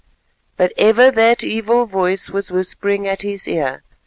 [0.57, 3.83] But ever that evil voice was whispering at his ear.